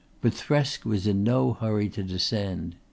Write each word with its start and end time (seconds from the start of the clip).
But 0.19 0.33
Thresk 0.33 0.83
was 0.83 1.05
in 1.05 1.23
no 1.23 1.53
hurry 1.53 1.87
to 1.89 2.01
descend. 2.01 2.75